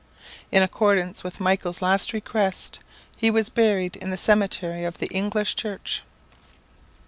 [0.51, 2.79] In accordance with Michael's last request,
[3.17, 6.01] he was buried in the cemetry of the English church.